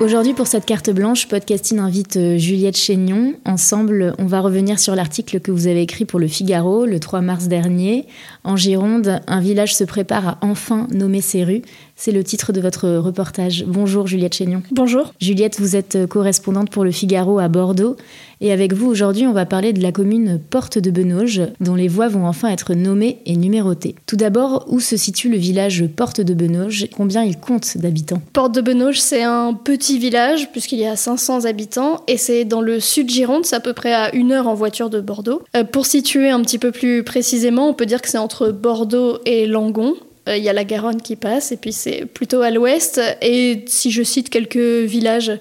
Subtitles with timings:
[0.00, 3.34] Aujourd'hui, pour cette carte blanche, Podcasting invite euh, Juliette Chénion.
[3.44, 7.20] Ensemble, on va revenir sur l'article que vous avez écrit pour le Figaro le 3
[7.20, 8.06] mars dernier.
[8.42, 11.60] En Gironde, un village se prépare à enfin nommer ses rues.
[11.96, 13.66] C'est le titre de votre reportage.
[13.66, 14.62] Bonjour Juliette Chénion.
[14.70, 15.12] Bonjour.
[15.20, 17.96] Juliette, vous êtes correspondante pour le Figaro à Bordeaux.
[18.42, 21.88] Et avec vous aujourd'hui, on va parler de la commune Porte de Benauge, dont les
[21.88, 23.96] voies vont enfin être nommées et numérotées.
[24.06, 28.22] Tout d'abord, où se situe le village Porte de Benauge Combien il compte d'habitants?
[28.32, 32.62] Porte de Benauge, c'est un petit village, puisqu'il y a 500 habitants, et c'est dans
[32.62, 35.42] le sud Gironde, c'est à peu près à une heure en voiture de Bordeaux.
[35.54, 39.18] Euh, pour situer un petit peu plus précisément, on peut dire que c'est entre Bordeaux
[39.26, 39.94] et Langon,
[40.28, 43.00] euh, il y a la Garonne qui passe, et puis c'est plutôt à l'ouest.
[43.22, 45.32] Et si je cite quelques villages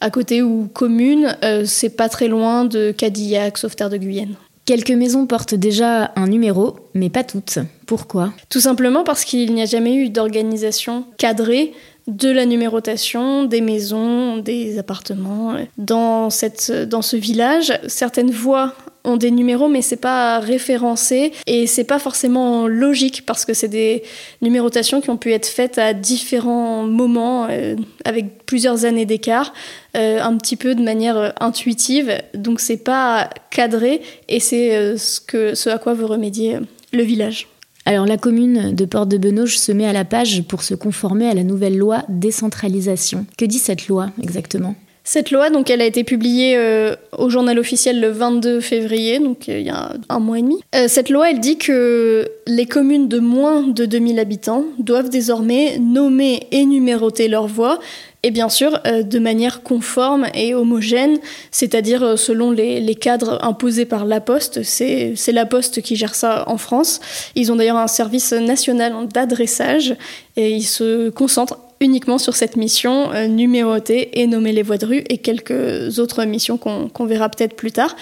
[0.00, 4.34] à côté ou communes, euh, c'est pas très loin de Cadillac, Sauveterre de Guyenne.
[4.64, 7.58] Quelques maisons portent déjà un numéro, mais pas toutes.
[7.86, 8.32] Pourquoi?
[8.48, 11.72] Tout simplement parce qu'il n'y a jamais eu d'organisation cadrée
[12.06, 15.54] de la numérotation des maisons, des appartements.
[15.78, 21.66] Dans, cette, dans ce village, certaines voies ont des numéros, mais c'est pas référencé et
[21.66, 24.02] c'est pas forcément logique parce que c'est des
[24.42, 29.52] numérotations qui ont pu être faites à différents moments, euh, avec plusieurs années d'écart,
[29.96, 32.16] euh, un petit peu de manière euh, intuitive.
[32.34, 36.58] Donc c'est pas cadré et c'est ce, que, ce à quoi veut remédier
[36.92, 37.48] le village.
[37.86, 41.28] Alors la commune de Porte de Benauge se met à la page pour se conformer
[41.28, 43.26] à la nouvelle loi décentralisation.
[43.36, 44.74] Que dit cette loi exactement?
[45.06, 49.50] Cette loi, donc, elle a été publiée euh, au journal officiel le 22 février, donc
[49.50, 50.60] euh, il y a un mois et demi.
[50.74, 55.78] Euh, cette loi, elle dit que les communes de moins de 2000 habitants doivent désormais
[55.78, 57.80] nommer et numéroter leurs voies,
[58.22, 61.18] et bien sûr de manière conforme et homogène,
[61.50, 64.62] c'est-à-dire selon les, cadres imposés par La Poste.
[64.62, 67.00] C'est La Poste qui gère ça en France.
[67.34, 69.94] Ils ont d'ailleurs un service national d'adressage
[70.36, 74.86] et ils se concentrent uniquement sur cette mission, euh, numéroter et nommer les voies de
[74.86, 77.94] rue et quelques autres missions qu'on verra peut-être plus tard.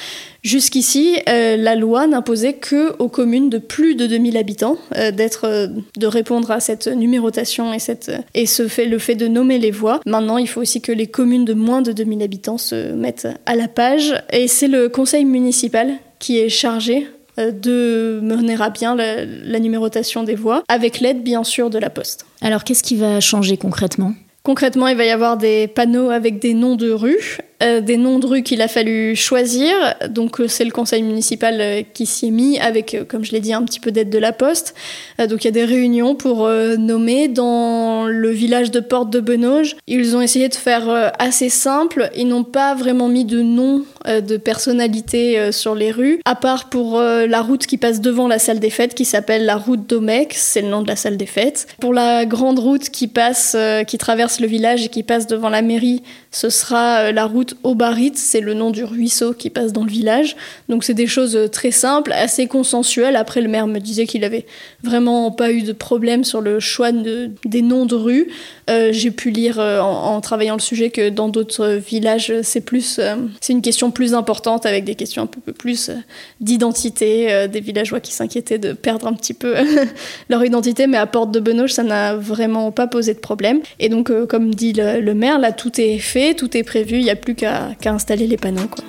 [0.43, 5.71] Jusqu'ici, euh, la loi n'imposait que aux communes de plus de 2000 habitants euh, d'être,
[5.97, 9.71] de répondre à cette numérotation et, cette, et ce fait, le fait de nommer les
[9.71, 10.01] voies.
[10.07, 13.55] Maintenant, il faut aussi que les communes de moins de 2000 habitants se mettent à
[13.57, 18.95] la page et c'est le conseil municipal qui est chargé euh, de mener à bien
[18.95, 22.27] la, numérotation des voies, avec l'aide bien sûr de la poste.
[22.41, 24.15] Alors qu'est-ce qui va changer concrètement?
[24.43, 28.19] Concrètement, il va y avoir des panneaux avec des noms de rues, euh, des noms
[28.19, 29.73] de rues qu'il a fallu choisir.
[30.09, 33.55] Donc euh, c'est le conseil municipal qui s'y est mis avec, comme je l'ai dit,
[33.55, 34.75] un petit peu d'aide de la poste.
[35.21, 39.77] donc il y a des réunions pour nommer dans le village de Porte de Benauge.
[39.87, 42.11] Ils ont essayé de faire assez simple.
[42.17, 46.35] Ils n'ont pas vraiment mis de nom euh, de personnalités euh, sur les rues, à
[46.35, 49.57] part pour euh, la route qui passe devant la salle des fêtes, qui s'appelle la
[49.57, 51.67] route d'Omec, c'est le nom de la salle des fêtes.
[51.81, 55.63] Pour la grande route qui passe, qui traverse le village et qui passe devant la
[55.63, 59.91] mairie, ce sera la route Aubarit, c'est le nom du ruisseau qui passe dans le
[59.91, 60.37] village.
[60.69, 63.17] Donc c'est des choses très simples, assez consensuelles.
[63.17, 64.47] Après, le maire me disait qu'il avait
[64.83, 68.29] vraiment pas eu de problème sur le choix des noms de rues.
[68.69, 73.01] J'ai pu lire en, travaillant le sujet que dans d'autres villages, c'est plus,
[73.41, 75.95] c'est une question plus importantes avec des questions un peu plus euh,
[76.41, 79.55] d'identité, euh, des villageois qui s'inquiétaient de perdre un petit peu
[80.29, 83.61] leur identité, mais à Porte de Benoche, ça n'a vraiment pas posé de problème.
[83.79, 87.05] Et donc, euh, comme dit le, maire, là, tout est fait, tout est prévu, il
[87.05, 88.69] n'y a plus qu'à installer les panneaux.
[88.69, 88.85] Quoi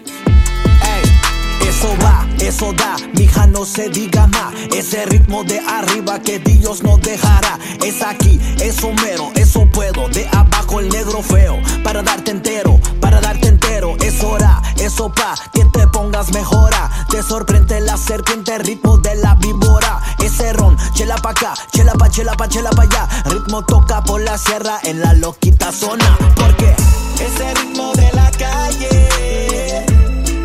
[14.78, 16.90] eso pa' que te pongas mejora.
[17.10, 20.02] Te sorprende la serpiente, ritmo de la víbora.
[20.24, 23.08] Ese ron, chela pa' acá, chela pa', chela pa', chela pa' allá.
[23.26, 26.18] Ritmo toca por la sierra en la loquita zona.
[26.36, 26.76] Porque
[27.20, 29.86] ese ritmo de la calle.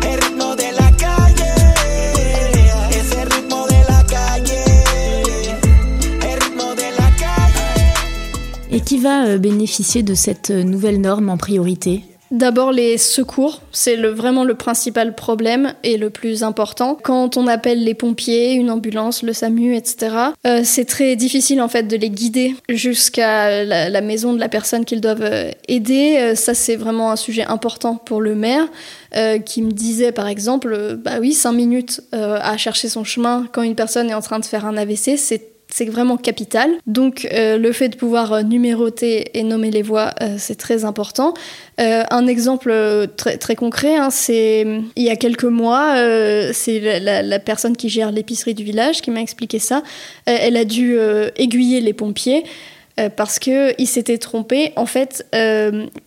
[0.03, 1.53] El ritmo de la calle.
[3.25, 4.63] Ritmo de la calle.
[6.39, 7.93] Ritmo de la calle.
[8.71, 12.03] Et qui va euh, bénéficier de cette euh, nouvelle norme en priorité?
[12.31, 16.97] D'abord les secours, c'est vraiment le principal problème et le plus important.
[17.01, 20.15] Quand on appelle les pompiers, une ambulance, le SAMU, etc.,
[20.45, 24.85] euh, c'est très difficile en fait de les guider jusqu'à la, maison de la personne
[24.85, 26.17] qu'ils doivent euh, aider.
[26.19, 28.67] Euh, ça c'est vraiment un sujet important pour le maire
[29.43, 33.73] qui me disait par exemple, bah oui, cinq minutes à chercher son chemin quand une
[33.73, 36.71] personne est en train de faire un AVC, c'est c'est vraiment capital.
[36.87, 40.83] Donc euh, le fait de pouvoir euh, numéroter et nommer les voies, euh, c'est très
[40.83, 41.33] important.
[41.77, 42.73] un exemple
[43.15, 45.95] très, très concret, hein, c'est il y a quelques mois,
[46.51, 49.83] c'est la, personne qui gère l'épicerie du village qui m'a expliqué ça.
[50.25, 50.97] elle a dû
[51.37, 52.43] aiguiller les pompiers
[53.15, 54.73] parce qu'ils s'étaient trompés.
[54.75, 55.25] En fait,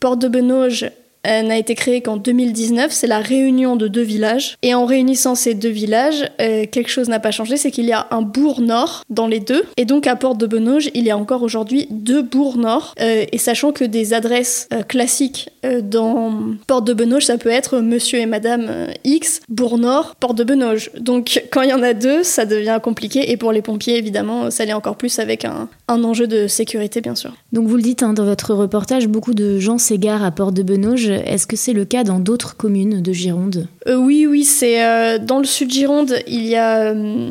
[0.01, 0.91] Porte de Benoge
[1.25, 2.93] n'a été créée qu'en 2019.
[2.93, 4.57] C'est la réunion de deux villages.
[4.63, 7.93] Et en réunissant ces deux villages, euh, quelque chose n'a pas changé, c'est qu'il y
[7.93, 9.65] a un bourg nord dans les deux.
[9.77, 12.95] Et donc à Porte de Benoge, il y a encore aujourd'hui deux bourgs nord.
[13.01, 15.51] Euh, et sachant que des adresses euh, classiques
[15.83, 16.33] dans
[16.67, 20.91] Porte de Benoge, ça peut être Monsieur et Madame X, bourg nord, Porte de Benoge.
[20.99, 23.31] Donc quand il y en a deux, ça devient compliqué.
[23.31, 27.01] Et pour les pompiers, évidemment, ça l'est encore plus avec un, un, enjeu de sécurité,
[27.01, 27.33] bien sûr.
[27.53, 30.65] Donc vous le dites hein, dans votre reportage, beaucoup de gens s'égarent à Porte de
[30.65, 31.12] Benoge.
[31.25, 33.69] Est-ce que c'est le cas dans d'autres communes de Gironde?
[33.89, 37.31] Euh, Oui, oui, c'est euh, dans le sud Gironde, il y a euh,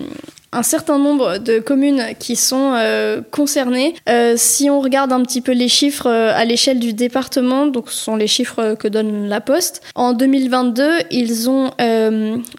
[0.53, 3.95] un certain nombre de communes qui sont euh, concernées.
[4.09, 7.89] Euh, si on regarde un petit peu les chiffres euh, à l'échelle du département, donc
[7.89, 11.71] ce sont les chiffres que donne la Poste, en 2022, ils ont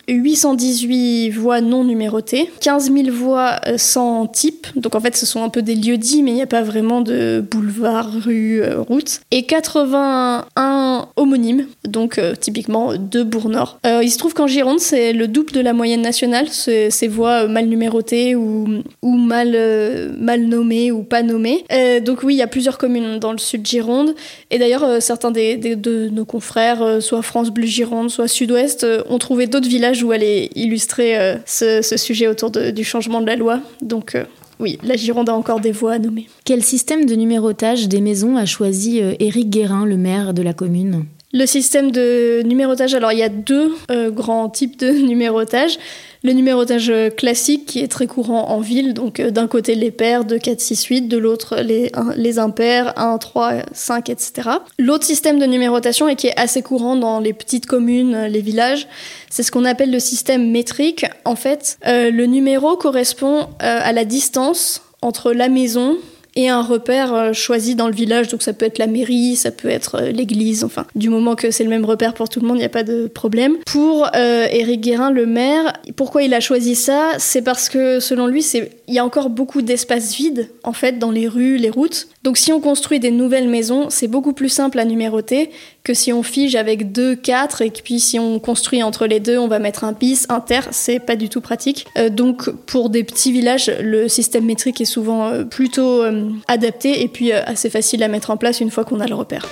[0.08, 5.48] 818 voies non numérotées, 15 000 voies sans type, donc en fait ce sont un
[5.48, 9.44] peu des lieux dits, mais il n'y a pas vraiment de boulevard, rue, route, et
[9.44, 13.78] 81 homonymes, donc typiquement de Bourg-Nord.
[13.84, 17.66] il se trouve qu'en Gironde, c'est le double de la moyenne nationale, ces, voies mal
[17.66, 21.64] numérotées ou, mal, euh, mal nommé ou pas nommé.
[21.72, 24.14] Euh, donc oui, il y a plusieurs communes dans le sud Gironde.
[24.50, 29.46] Et d'ailleurs, euh, certains de nos confrères, soit France Bleu Gironde, soit Sud-Ouest, ont trouvé
[29.46, 33.60] d'autres villages où aller illustrer ce, sujet autour du changement de la loi.
[33.80, 34.16] Donc
[34.60, 36.28] oui, la Gironde a encore des voies à nommer.
[36.44, 41.04] Quel système de numérotage des maisons a choisi Éric Guérin, le maire de la commune?
[41.32, 43.74] Le système de numérotage, alors il y a deux
[44.10, 45.78] grands types de numérotage
[46.24, 49.90] le numérotage euh, classique qui est très courant en ville, donc euh, d'un côté les
[49.90, 54.50] pairs, 2, 4, 6, 8, de l'autre les, impairs, 1, 3, 5, etc.
[54.78, 58.40] L'autre système de numérotation et qui est assez courant dans les petites communes, euh, les
[58.40, 58.86] villages,
[59.30, 61.06] c'est ce qu'on appelle le système métrique.
[61.24, 65.96] En fait, le numéro correspond à la distance entre la maison
[66.36, 68.28] et un repère euh, choisi dans le village.
[68.28, 71.50] Donc ça peut être la mairie, ça peut être euh, l'église, enfin, du moment que
[71.50, 73.56] c'est le même repère pour tout le monde, il n'y a pas de problème.
[73.66, 77.12] Pour euh, Éric Guérin, le maire, pourquoi il a choisi ça?
[77.18, 78.44] C'est parce que selon lui,
[78.88, 82.08] il y a encore beaucoup d'espaces vides, en fait, dans les rues, les routes.
[82.22, 85.50] Donc si on construit des nouvelles maisons, c'est beaucoup plus simple à numéroter
[85.82, 89.38] que si on fige avec deux, quatre, et puis si on construit entre les deux,
[89.38, 91.86] on va mettre un bis, un ter, c'est pas du tout pratique.
[91.98, 97.02] Euh, donc pour des petits villages, le système métrique est souvent euh, plutôt euh, adapté
[97.02, 99.48] et puis assez facile à mettre en place une fois qu'on a le repère.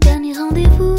[0.00, 0.96] Dernier rendez-vous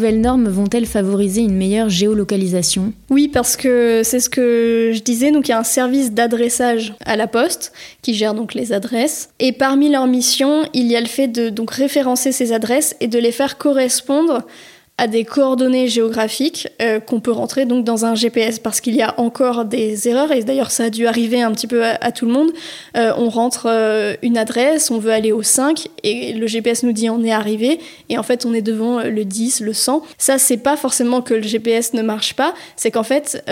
[0.00, 2.94] nouvelles normes vont-elles favoriser une meilleure géolocalisation?
[3.10, 5.30] Oui, parce que c'est ce que je disais.
[5.30, 9.28] Donc, il y a un service d'adressage à la poste qui gère donc les adresses.
[9.40, 13.08] Et parmi leurs missions, il y a le fait de donc référencer ces adresses et
[13.08, 14.46] de les faire correspondre
[15.00, 19.00] à des coordonnées géographiques euh, qu'on peut rentrer donc dans un GPS parce qu'il y
[19.00, 22.26] a encore des erreurs et d'ailleurs ça a dû arriver un petit peu à, tout
[22.26, 22.50] le monde.
[22.98, 26.92] Euh, on rentre euh, une adresse, on veut aller au 5 et le GPS nous
[26.92, 27.80] dit on est arrivé
[28.10, 30.02] et en fait on est devant le 10, le 100.
[30.18, 33.42] Ça c'est pas forcément que le GPS ne marche pas, c'est qu'en fait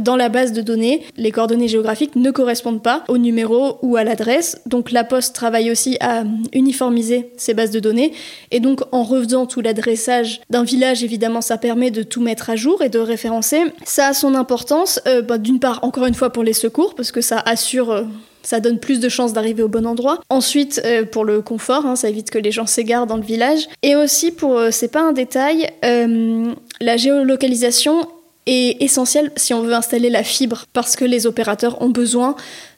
[0.00, 4.04] dans la base de données, les coordonnées géographiques ne correspondent pas au numéro ou à
[4.04, 4.60] l'adresse.
[4.66, 8.12] Donc la Poste travaille aussi à uniformiser ces bases de données.
[8.50, 12.56] Et donc en refaisant tout l'adressage d'un village, évidemment, ça permet de tout mettre à
[12.56, 13.60] jour et de référencer.
[13.84, 17.12] Ça a son importance, euh, bah, d'une part, encore une fois, pour les secours, parce
[17.12, 17.90] que ça assure...
[17.90, 18.02] euh,
[18.44, 20.20] ça donne plus de chances d'arriver au bon endroit.
[20.30, 23.68] Ensuite, euh, pour le confort, hein, ça évite que les gens s'égarent dans le village.
[23.82, 28.06] Et aussi, pour, c'est pas un détail, la géolocalisation
[28.48, 32.34] est essentielle si on veut installer la fibre, parce que les opérateurs ont besoin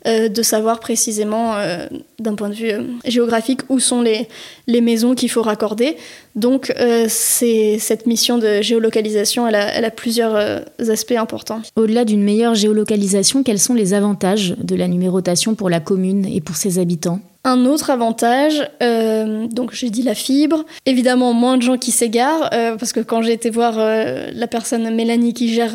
[0.06, 1.86] euh, de savoir précisément, euh,
[2.18, 4.28] d'un point de vue euh, géographique, où sont les,
[4.66, 5.96] les maisons qu'il faut raccorder.
[6.36, 6.72] Donc,
[7.08, 11.60] cette mission de géolocalisation, elle a, plusieurs aspects importants.
[11.74, 16.40] Au-delà d'une meilleure géolocalisation, quels sont les avantages de la numérotation pour la commune et
[16.40, 17.20] pour ses habitants?
[17.42, 22.50] Un autre avantage, euh, donc j'ai dit la fibre, évidemment moins de gens qui s'égarent,
[22.52, 25.74] euh, parce que quand j'ai été voir euh, la personne Mélanie qui gère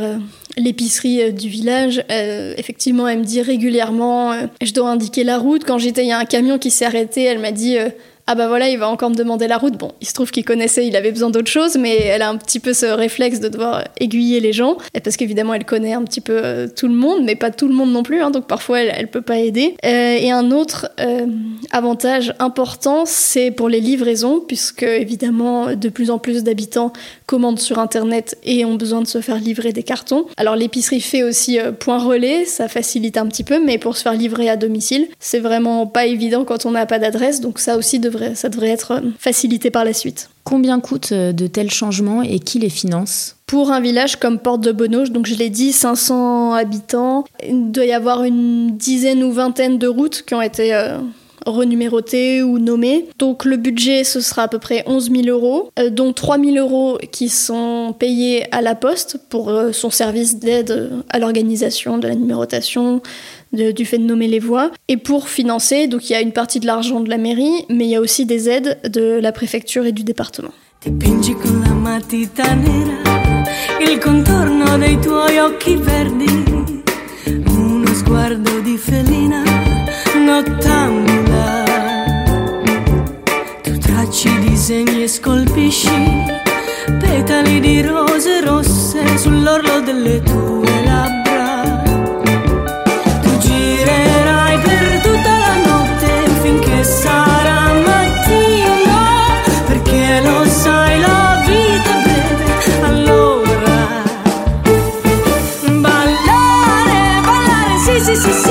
[0.58, 5.64] l'épicerie du village, effectivement elle me dit régulièrement je dois indiquer la route.
[5.66, 7.78] Quand j'étais, il y a un camion qui s'est arrêté, elle m'a dit
[8.28, 9.78] ah bah voilà, il va encore me demander la route.
[9.78, 12.38] Bon, il se trouve qu'il connaissait, il avait besoin d'autre chose, mais elle a un
[12.38, 16.22] petit peu ce réflexe de devoir aiguiller les gens, parce qu'évidemment elle connaît un petit
[16.22, 18.82] peu euh, tout le monde, mais pas tout le monde non plus, hein, donc parfois
[18.82, 19.76] elle, elle peut pas aider.
[19.86, 21.28] Euh, et un autre euh,
[21.70, 26.94] avantage important, c'est pour les livraisons, puisque évidemment de plus en plus d'habitants
[27.28, 30.26] commandent sur internet et ont besoin de se faire livrer des cartons.
[30.38, 34.14] Alors l'épicerie fait aussi point relais, ça facilite un petit peu, mais pour se faire
[34.14, 38.00] livrer à domicile, c'est vraiment pas évident quand on n'a pas d'adresse, donc ça aussi
[38.16, 40.30] devrait, ça devrait être euh, facilité par la suite.
[40.44, 43.36] Combien coûtent euh, de tels changements et qui les finance?
[43.48, 47.86] Pour un village comme Porte de Bonauge, donc je l'ai dit, 500 habitants, il doit
[47.86, 50.98] y avoir une dizaine ou vingtaine de routes qui ont été euh,
[51.46, 53.08] renumérotées ou nommées.
[53.20, 56.58] Donc le budget, ce sera à peu près 11 000 euros, euh, dont 3 000
[56.58, 61.98] euros qui sont payés à la poste pour euh, son service d'aide euh, à l'organisation
[61.98, 63.02] de la numérotation,
[63.54, 64.72] du fait de nommer les voies.
[64.90, 67.86] Et pour financer, donc il y a une partie de l'argent de la mairie, mais
[67.86, 70.52] il y a aussi des aides de la préfecture et du département.
[85.08, 86.24] Scolpisci
[87.00, 91.84] petali di rose rosse sull'orlo delle tue labbra.
[93.22, 98.98] Tu girerai per tutta la notte finché sarà mattino,
[99.68, 104.04] perché lo sai la vita breve, allora
[105.82, 108.45] ballare, ballare, sì sì sì sì,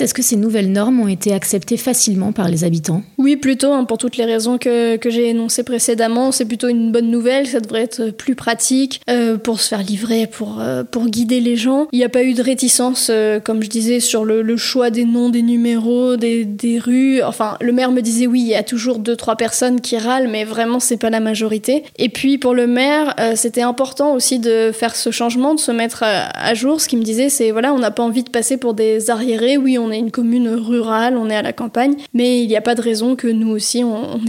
[0.00, 3.02] Est-ce que ces nouvelles normes ont été acceptées facilement par les habitants?
[3.18, 6.32] Oui, plutôt, hein, pour toutes les raisons que, que j'ai énoncées précédemment.
[6.32, 10.26] C'est plutôt une bonne nouvelle, ça devrait être plus pratique euh, pour se faire livrer,
[10.26, 11.88] pour, euh, pour guider les gens.
[11.92, 15.04] Il n'y a pas eu de réticence, euh, comme je disais, sur le, choix des
[15.04, 17.22] noms, des numéros, des, des rues.
[17.22, 20.28] Enfin, le maire me disait oui, il y a toujours deux, trois personnes qui râlent,
[20.28, 21.84] mais vraiment, c'est pas la majorité.
[21.98, 26.02] Et puis, pour le maire, c'était important aussi de faire ce changement, de se mettre
[26.02, 26.80] à, jour.
[26.80, 29.58] Ce qu'il me disait, c'est voilà, on n'a pas envie de passer pour des arriérés.
[29.58, 32.74] Oui, est une commune rurale, on est à la campagne, mais il n'y a pas
[32.74, 34.20] de raison que nous aussi, on on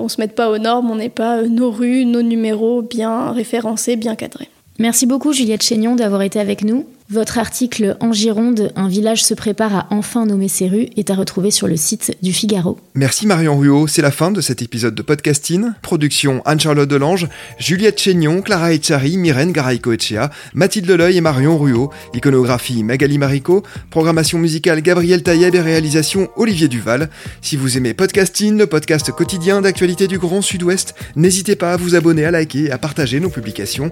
[0.00, 3.32] on se mette pas aux normes, on n'ait pas euh, nos rues, nos numéros bien
[3.32, 4.48] référencés, bien cadrés.
[4.78, 6.86] Merci beaucoup Juliette Chénion d'avoir été avec nous.
[7.12, 11.16] Votre article En Gironde, un village se prépare à enfin nommer ses rues est à
[11.16, 12.78] retrouver sur le site du Figaro.
[12.94, 15.70] Merci Marion Ruot, c'est la fin de cet épisode de Podcasting.
[15.82, 17.26] Production Anne-Charlotte Delange,
[17.58, 24.38] Juliette Chénion, Clara Echari, Myrène Garaïco-Echea, Mathilde Leleuil et Marion Ruot, iconographie Magali Marico, programmation
[24.38, 27.10] musicale Gabriel Taïeb et réalisation Olivier Duval.
[27.42, 31.96] Si vous aimez Podcasting, le podcast quotidien d'actualité du Grand Sud-Ouest, n'hésitez pas à vous
[31.96, 33.90] abonner, à liker et à partager nos publications.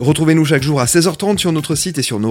[0.00, 2.30] Retrouvez-nous chaque jour à 16h30 sur notre site et sur nos